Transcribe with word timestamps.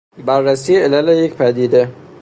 بررسی 0.25 0.75
علل 0.75 1.17
یک 1.17 1.33
پدیده 1.33 1.89